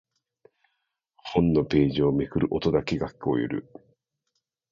[1.17, 3.71] 本のページをめくる音だけが聞こえる。